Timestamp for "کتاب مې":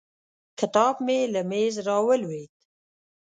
0.59-1.19